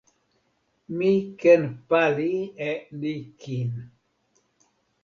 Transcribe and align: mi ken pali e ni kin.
mi 0.97 1.11
ken 1.39 1.63
pali 1.89 2.31
e 2.69 2.71
ni 2.99 3.13
kin. 3.41 3.71